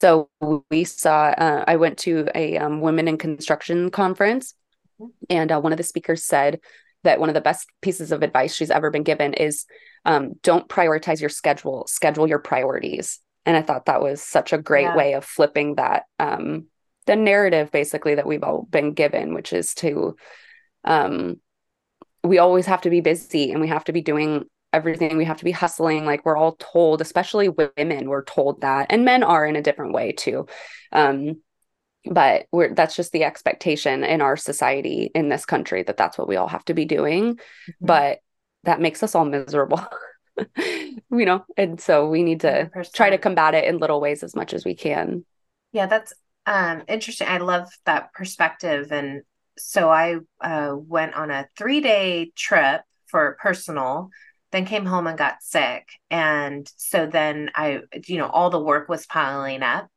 [0.00, 0.28] So
[0.70, 1.28] we saw.
[1.28, 4.54] Uh, I went to a um, women in construction conference
[5.28, 6.60] And uh, one of the speakers said
[7.04, 9.66] that one of the best pieces of advice she's ever been given is
[10.04, 13.20] um, don't prioritize your schedule, schedule your priorities.
[13.46, 14.96] And I thought that was such a great yeah.
[14.96, 16.66] way of flipping that um,
[17.06, 20.16] the narrative basically that we've all been given, which is to
[20.84, 21.40] um,
[22.22, 25.16] we always have to be busy and we have to be doing everything.
[25.16, 26.04] We have to be hustling.
[26.04, 29.92] Like we're all told especially women we're told that and men are in a different
[29.92, 30.46] way too.
[30.92, 31.40] Um,
[32.04, 36.28] but we're that's just the expectation in our society in this country that that's what
[36.28, 37.34] we all have to be doing.
[37.34, 37.86] Mm-hmm.
[37.86, 38.18] but
[38.64, 39.82] that makes us all miserable
[40.56, 42.92] you know and so we need to 100%.
[42.94, 45.24] try to combat it in little ways as much as we can.
[45.72, 46.12] Yeah that's
[46.46, 47.28] um interesting.
[47.28, 48.92] I love that perspective.
[48.92, 49.22] And
[49.58, 54.10] so i uh, went on a three day trip for personal
[54.52, 55.86] then came home and got sick.
[56.10, 59.88] And so then i you know all the work was piling up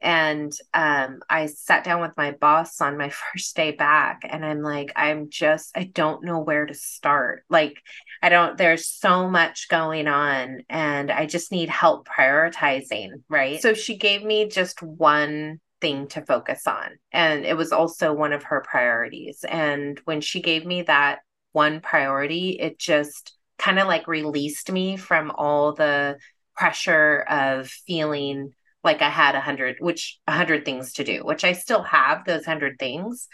[0.00, 4.62] and um, i sat down with my boss on my first day back and i'm
[4.62, 7.44] like i'm just i don't know where to start.
[7.48, 7.82] Like
[8.22, 13.60] i don't there's so much going on and i just need help prioritizing right?
[13.60, 18.32] So she gave me just one thing to focus on and it was also one
[18.32, 19.44] of her priorities.
[19.48, 21.20] And when she gave me that
[21.52, 26.18] one priority it just kind of like released me from all the
[26.56, 28.52] pressure of feeling
[28.84, 32.24] like I had a hundred, which a hundred things to do, which I still have
[32.24, 33.28] those hundred things.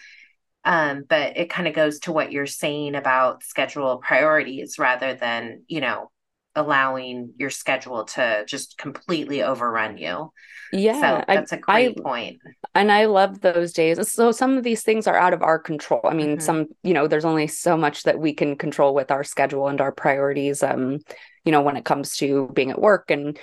[0.64, 5.62] Um, but it kind of goes to what you're saying about schedule priorities rather than,
[5.68, 6.10] you know,
[6.56, 10.32] allowing your schedule to just completely overrun you.
[10.72, 11.00] Yeah.
[11.00, 12.38] So that's I, a great I, point.
[12.74, 14.10] And I love those days.
[14.10, 16.00] So some of these things are out of our control.
[16.04, 16.40] I mean, mm-hmm.
[16.40, 19.80] some, you know, there's only so much that we can control with our schedule and
[19.80, 20.62] our priorities.
[20.62, 21.00] Um,
[21.44, 23.38] you know, when it comes to being at work and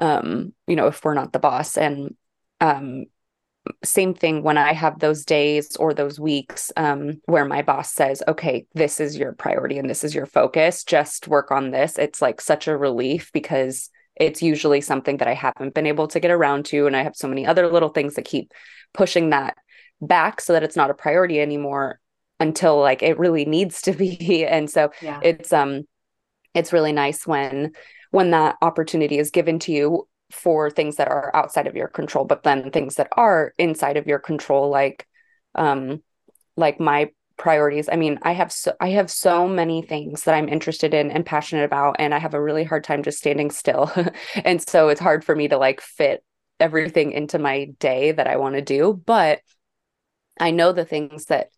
[0.00, 1.76] um, you know, if we're not the boss.
[1.76, 2.16] And
[2.60, 3.04] um,
[3.84, 8.22] same thing when I have those days or those weeks um, where my boss says,
[8.26, 11.98] okay, this is your priority and this is your focus, just work on this.
[11.98, 16.20] It's like such a relief because it's usually something that I haven't been able to
[16.20, 16.86] get around to.
[16.86, 18.52] And I have so many other little things that keep
[18.92, 19.56] pushing that
[20.00, 22.00] back so that it's not a priority anymore
[22.38, 24.44] until like it really needs to be.
[24.50, 25.20] And so yeah.
[25.22, 25.82] it's um
[26.54, 27.72] it's really nice when
[28.10, 32.24] when that opportunity is given to you for things that are outside of your control
[32.24, 35.06] but then things that are inside of your control like
[35.54, 36.02] um
[36.56, 40.48] like my priorities i mean i have so i have so many things that i'm
[40.48, 43.90] interested in and passionate about and i have a really hard time just standing still
[44.44, 46.22] and so it's hard for me to like fit
[46.60, 49.40] everything into my day that i want to do but
[50.38, 51.48] i know the things that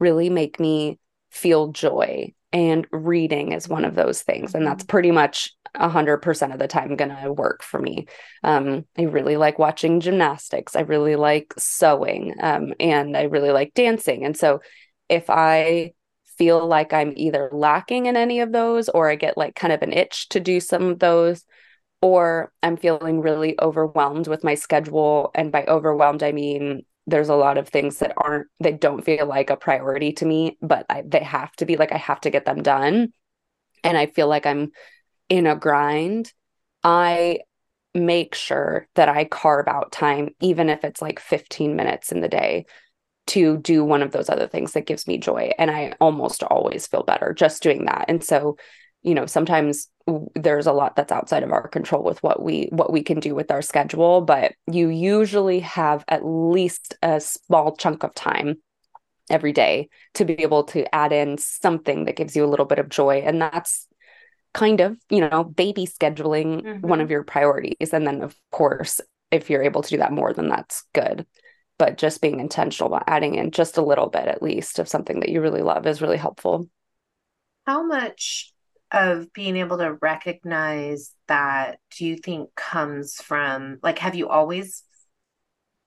[0.00, 0.98] really make me
[1.30, 4.90] feel joy and reading is one of those things and that's mm-hmm.
[4.90, 8.06] pretty much 100% of the time going to work for me.
[8.42, 10.76] Um, i really like watching gymnastics.
[10.76, 14.24] I really like sewing um, and i really like dancing.
[14.24, 14.60] And so
[15.08, 15.92] if i
[16.36, 19.82] feel like i'm either lacking in any of those or i get like kind of
[19.82, 21.44] an itch to do some of those
[22.00, 27.34] or i'm feeling really overwhelmed with my schedule and by overwhelmed i mean there's a
[27.34, 31.02] lot of things that aren't that don't feel like a priority to me but I,
[31.04, 33.12] they have to be like i have to get them done.
[33.82, 34.70] And i feel like i'm
[35.28, 36.32] in a grind
[36.84, 37.38] i
[37.94, 42.28] make sure that i carve out time even if it's like 15 minutes in the
[42.28, 42.64] day
[43.28, 45.52] to do one of those other things that gives me joy.
[45.58, 48.06] And i almost always feel better just doing that.
[48.08, 48.56] And so
[49.02, 49.88] you know sometimes
[50.34, 53.32] there's a lot that's outside of our control with what we what we can do
[53.32, 58.56] with our schedule but you usually have at least a small chunk of time
[59.30, 62.78] every day to be able to add in something that gives you a little bit
[62.78, 63.22] of joy.
[63.24, 63.86] And that's
[64.54, 66.86] kind of you know baby scheduling mm-hmm.
[66.86, 67.92] one of your priorities.
[67.92, 71.26] And then of course if you're able to do that more then that's good.
[71.78, 75.20] But just being intentional about adding in just a little bit at least of something
[75.20, 76.68] that you really love is really helpful.
[77.66, 78.52] How much
[78.90, 84.82] of being able to recognize that do you think comes from like have you always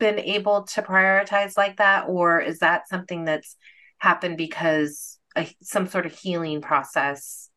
[0.01, 2.05] been able to prioritize like that?
[2.09, 3.55] Or is that something that's
[3.99, 7.50] happened because a, some sort of healing process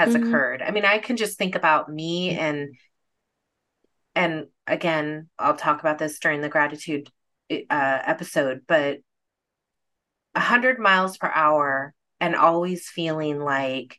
[0.00, 0.28] has mm-hmm.
[0.28, 2.74] occurred i mean i can just think about me and
[4.14, 7.10] and again i'll talk about this during the gratitude
[7.50, 8.98] uh, episode but
[10.32, 13.98] 100 miles per hour and always feeling like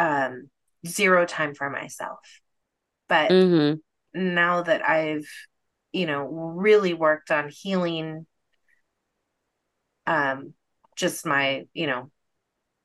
[0.00, 0.50] um
[0.84, 2.40] zero time for myself
[3.08, 3.76] but mm-hmm.
[4.20, 5.28] now that i've
[5.92, 8.26] you know really worked on healing
[10.08, 10.54] um
[10.96, 12.10] just my you know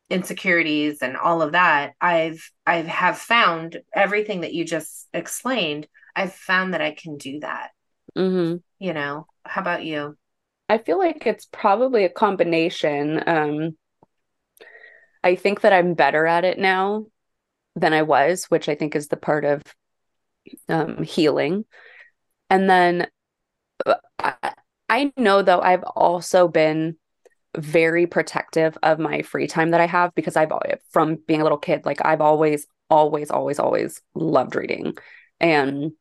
[0.10, 5.88] insecurities and all of that i've i have have found everything that you just explained
[6.16, 7.70] i've found that i can do that
[8.18, 8.58] mm-hmm.
[8.80, 10.18] you know how about you
[10.70, 13.24] I feel like it's probably a combination.
[13.26, 13.78] Um,
[15.24, 17.08] I think that I'm better at it now
[17.76, 19.64] than I was, which I think is the part of
[20.70, 21.66] um, healing.
[22.52, 23.08] And then
[23.84, 24.54] uh, I,
[24.88, 26.98] I know though I've also been
[27.58, 30.52] very protective of my free time that I have because I've
[30.92, 34.96] from being a little kid, like I've always, always, always, always loved reading
[35.40, 35.94] and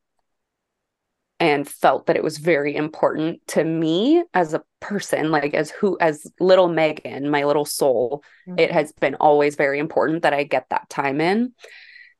[1.41, 5.97] and felt that it was very important to me as a person, like as who
[6.01, 8.59] as little Megan, my little soul, mm-hmm.
[8.59, 11.53] it has been always very important that I get that time in.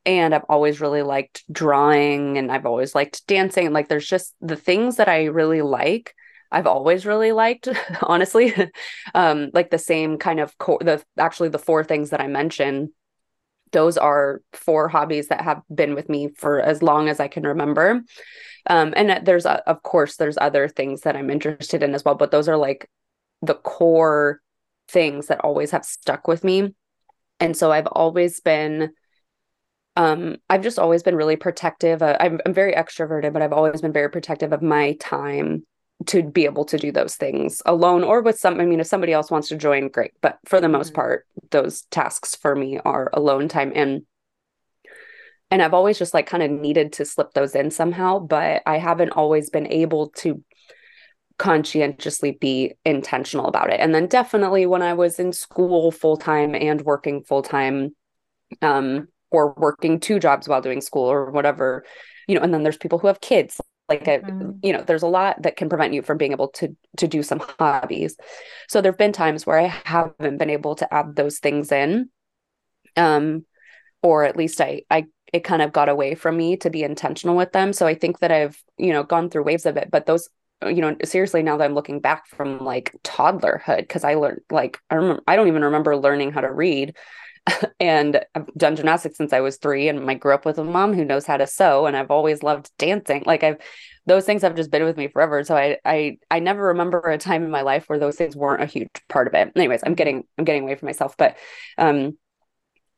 [0.06, 3.74] And I've always really liked drawing and I've always liked dancing.
[3.74, 6.16] Like there's just the things that I really like
[6.52, 7.68] I've always really liked,
[8.02, 8.54] honestly.
[9.14, 12.90] um, like the same kind of core, the actually the four things that I mentioned,
[13.72, 17.44] those are four hobbies that have been with me for as long as I can
[17.44, 18.02] remember.
[18.66, 22.16] Um, and there's, uh, of course, there's other things that I'm interested in as well,
[22.16, 22.90] but those are like
[23.42, 24.42] the core
[24.88, 26.74] things that always have stuck with me.
[27.40, 28.92] And so I've always been,
[29.96, 32.02] um, I've just always been really protective.
[32.02, 35.66] I'm, I'm very extroverted, but I've always been very protective of my time
[36.08, 39.12] to be able to do those things alone or with some i mean if somebody
[39.12, 40.12] else wants to join great.
[40.22, 40.96] But for the most mm-hmm.
[40.96, 43.72] part those tasks for me are alone time.
[43.76, 44.04] And
[45.52, 48.78] and i've always just like kind of needed to slip those in somehow but i
[48.78, 50.44] haven't always been able to
[51.38, 53.80] conscientiously be intentional about it.
[53.80, 57.96] And then definitely when i was in school full time and working full time
[58.62, 61.84] um or working two jobs while doing school or whatever
[62.28, 63.60] you know and then there's people who have kids
[63.90, 64.52] like a mm-hmm.
[64.62, 67.24] you know there's a lot that can prevent you from being able to to do
[67.24, 68.16] some hobbies
[68.68, 72.10] so there've been times where i haven't been able to add those things in
[72.96, 73.46] um
[74.02, 77.36] or at least i i it kind of got away from me to be intentional
[77.36, 80.06] with them so i think that i've you know gone through waves of it but
[80.06, 80.30] those
[80.66, 84.80] you know seriously now that i'm looking back from like toddlerhood because i learned like
[84.90, 86.96] i remember i don't even remember learning how to read
[87.80, 90.94] and I've done gymnastics since I was three, and I grew up with a mom
[90.94, 93.24] who knows how to sew, and I've always loved dancing.
[93.26, 93.58] Like I've
[94.06, 95.44] those things have just been with me forever.
[95.44, 98.64] So I I I never remember a time in my life where those things weren't
[98.64, 99.52] a huge part of it.
[99.56, 101.38] Anyways, I'm getting I'm getting away from myself, but
[101.78, 102.18] um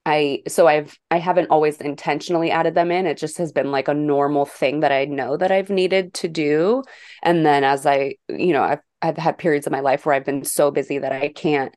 [0.05, 3.05] I so I've I haven't always intentionally added them in.
[3.05, 6.27] It just has been like a normal thing that I know that I've needed to
[6.27, 6.83] do.
[7.21, 10.25] And then as I, you know, I've I've had periods of my life where I've
[10.25, 11.75] been so busy that I can't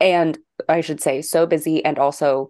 [0.00, 0.38] and
[0.68, 2.48] I should say so busy and also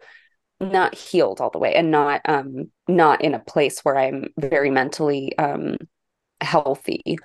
[0.61, 4.71] not healed all the way and not um not in a place where I'm very
[4.71, 5.77] mentally um
[6.41, 7.19] healthy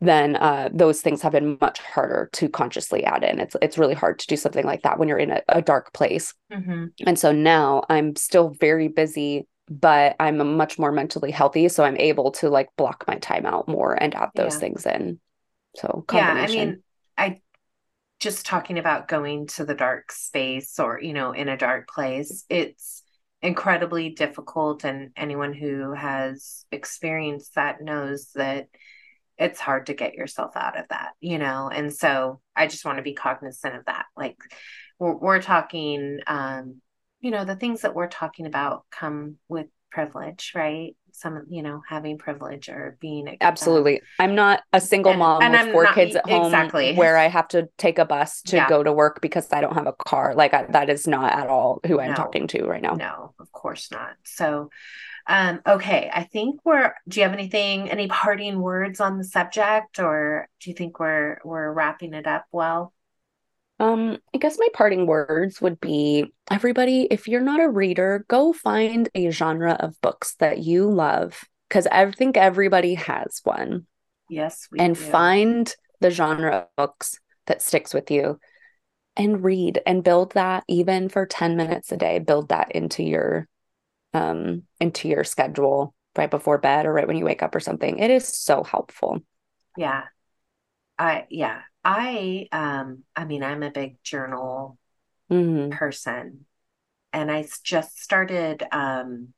[0.00, 3.38] then uh, those things have been much harder to consciously add in.
[3.38, 5.92] It's it's really hard to do something like that when you're in a, a dark
[5.92, 6.32] place.
[6.50, 6.86] Mm-hmm.
[7.06, 11.98] And so now I'm still very busy, but I'm much more mentally healthy, so I'm
[11.98, 14.60] able to like block my time out more and add those yeah.
[14.60, 15.20] things in.
[15.76, 16.82] So yeah, I mean,
[17.18, 17.40] I
[18.20, 22.44] just talking about going to the dark space or you know in a dark place
[22.48, 23.02] it's
[23.42, 28.68] incredibly difficult and anyone who has experienced that knows that
[29.38, 32.98] it's hard to get yourself out of that you know and so i just want
[32.98, 34.36] to be cognizant of that like
[34.98, 36.80] we're, we're talking um
[37.20, 40.96] you know the things that we're talking about come with privilege, right?
[41.12, 44.00] Some, you know, having privilege or being absolutely.
[44.18, 46.94] I'm not a single and, mom and with I'm four not, kids at home exactly.
[46.94, 48.68] where I have to take a bus to yeah.
[48.68, 50.34] go to work because I don't have a car.
[50.34, 52.94] Like I, that is not at all who I'm no, talking to right now.
[52.94, 54.14] No, of course not.
[54.24, 54.70] So,
[55.26, 56.94] um, okay, I think we're.
[57.08, 61.38] Do you have anything, any parting words on the subject, or do you think we're
[61.44, 62.92] we're wrapping it up well?
[63.80, 68.52] Um, I guess my parting words would be everybody, if you're not a reader, go
[68.52, 73.86] find a genre of books that you love because I think everybody has one.
[74.28, 75.00] Yes, we and do.
[75.00, 78.38] find the genre of books that sticks with you
[79.16, 83.48] and read and build that even for 10 minutes a day, build that into your
[84.12, 87.98] um into your schedule right before bed or right when you wake up or something.
[87.98, 89.20] It is so helpful.
[89.76, 90.02] Yeah.
[90.98, 94.78] I yeah, I um I mean I'm a big journal
[95.30, 95.70] mm-hmm.
[95.70, 96.44] person
[97.12, 99.32] and I just started um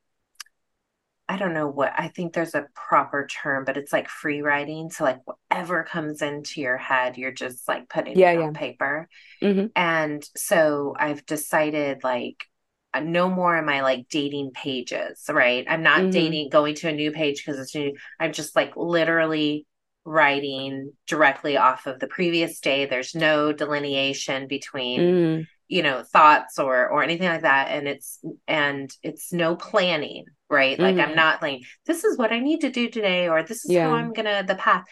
[1.29, 4.91] I don't know what I think there's a proper term, but it's like free writing.
[4.91, 8.47] So like whatever comes into your head, you're just like putting yeah, it yeah.
[8.47, 9.09] on paper.
[9.41, 9.67] Mm-hmm.
[9.75, 12.45] And so I've decided like
[12.93, 15.65] uh, no more am I like dating pages, right?
[15.67, 16.11] I'm not mm-hmm.
[16.11, 17.95] dating going to a new page because it's new.
[18.21, 19.67] I'm just like literally
[20.05, 22.87] writing directly off of the previous day.
[22.87, 25.47] There's no delineation between mm.
[25.69, 30.79] you know thoughts or or anything like that and it's and it's no planning, right?
[30.79, 30.83] Mm.
[30.83, 31.17] Like I'm mm.
[31.17, 33.89] not like this is what I need to do today or this is yeah.
[33.89, 34.85] how I'm going to the path.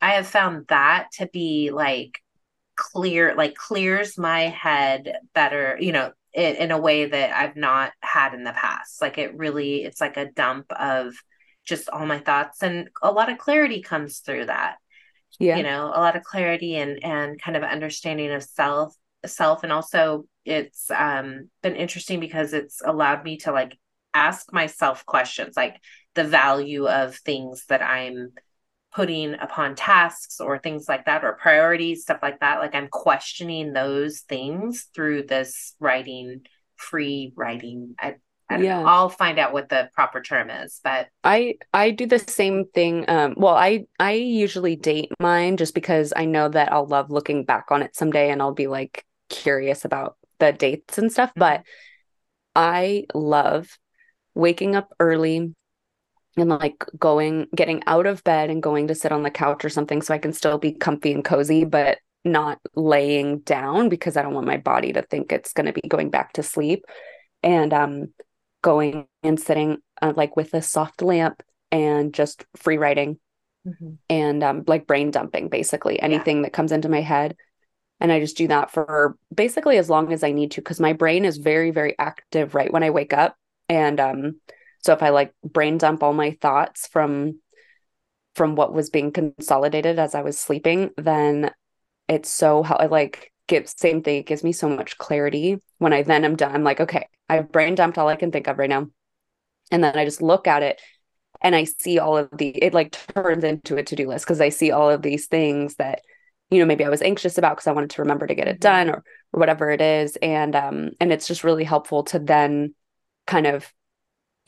[0.00, 2.20] I have found that to be like
[2.76, 7.92] clear, like clears my head better, you know, in, in a way that I've not
[8.00, 9.02] had in the past.
[9.02, 11.14] Like it really, it's like a dump of
[11.68, 14.76] just all my thoughts and a lot of clarity comes through that.
[15.38, 15.58] Yeah.
[15.58, 18.94] You know, a lot of clarity and and kind of understanding of self
[19.26, 23.76] self and also it's um been interesting because it's allowed me to like
[24.14, 25.80] ask myself questions like
[26.14, 28.32] the value of things that I'm
[28.94, 33.72] putting upon tasks or things like that or priorities stuff like that like i'm questioning
[33.72, 36.40] those things through this writing
[36.76, 38.14] free writing i,
[38.50, 38.82] yeah.
[38.82, 43.04] I'll find out what the proper term is, but I I do the same thing.
[43.08, 47.44] Um, well, I I usually date mine just because I know that I'll love looking
[47.44, 51.30] back on it someday, and I'll be like curious about the dates and stuff.
[51.30, 51.40] Mm-hmm.
[51.40, 51.62] But
[52.54, 53.78] I love
[54.34, 55.54] waking up early,
[56.36, 59.68] and like going getting out of bed and going to sit on the couch or
[59.68, 64.22] something so I can still be comfy and cozy but not laying down because I
[64.22, 66.84] don't want my body to think it's going to be going back to sleep
[67.42, 68.08] and um
[68.62, 73.18] going and sitting uh, like with a soft lamp and just free writing
[73.66, 73.92] mm-hmm.
[74.08, 76.42] and um like brain dumping basically anything yeah.
[76.44, 77.36] that comes into my head
[78.00, 80.92] and I just do that for basically as long as I need to because my
[80.92, 83.36] brain is very very active right when I wake up
[83.68, 84.40] and um
[84.80, 87.40] so if I like brain dump all my thoughts from
[88.38, 91.50] from what was being consolidated as I was sleeping, then
[92.08, 94.20] it's so how I like give same thing.
[94.20, 96.54] It gives me so much clarity when I then am done.
[96.54, 98.86] I'm like, okay, I've brain dumped all I can think of right now.
[99.70, 100.80] And then I just look at it
[101.40, 104.48] and I see all of the it like turns into a to-do list because I
[104.48, 106.02] see all of these things that
[106.50, 108.60] you know maybe I was anxious about because I wanted to remember to get it
[108.60, 108.88] mm-hmm.
[108.88, 112.74] done or, or whatever it is and um and it's just really helpful to then
[113.26, 113.72] kind of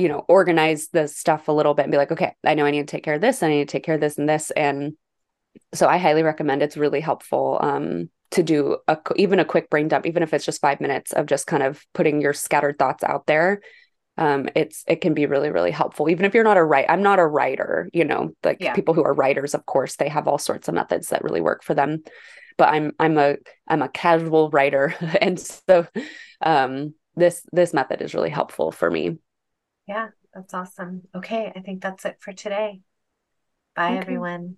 [0.01, 2.71] you know, organize the stuff a little bit and be like, okay, I know I
[2.71, 3.43] need to take care of this.
[3.43, 4.51] I need to take care of this and this.
[4.51, 4.95] And
[5.75, 9.89] so I highly recommend it's really helpful um, to do a, even a quick brain
[9.89, 13.05] dump, even if it's just five minutes of just kind of putting your scattered thoughts
[13.05, 13.61] out there.
[14.17, 17.03] Um, it's it can be really really helpful even if you're not a writer i'm
[17.03, 18.75] not a writer you know like yeah.
[18.75, 21.63] people who are writers of course they have all sorts of methods that really work
[21.63, 22.03] for them
[22.59, 23.37] but i'm i'm a
[23.69, 25.87] i'm a casual writer and so
[26.43, 29.17] um this this method is really helpful for me
[29.91, 31.03] yeah, that's awesome.
[31.17, 32.81] Okay, I think that's it for today.
[33.75, 33.99] Bye, okay.
[33.99, 34.57] everyone.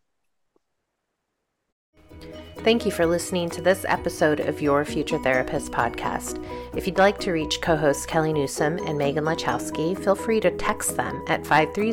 [2.58, 6.44] Thank you for listening to this episode of Your Future Therapist podcast.
[6.76, 10.56] If you'd like to reach co hosts Kelly Newsom and Megan Lachowski, feel free to
[10.56, 11.92] text them at 530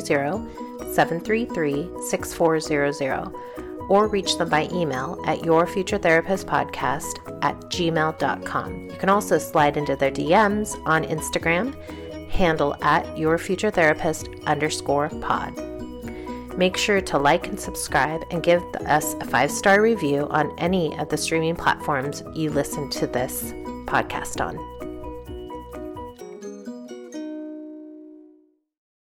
[0.94, 3.34] 733 6400
[3.88, 8.90] or reach them by email at yourfuturetherapistpodcast at gmail.com.
[8.90, 11.74] You can also slide into their DMs on Instagram
[12.30, 15.79] handle at your future therapist underscore pod.
[16.60, 20.94] Make sure to like and subscribe and give us a five star review on any
[20.98, 23.54] of the streaming platforms you listen to this
[23.86, 24.69] podcast on.